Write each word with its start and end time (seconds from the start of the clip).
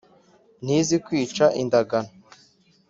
Ntizi 0.63 0.95
kwica 1.05 1.45
indagano 1.61 2.11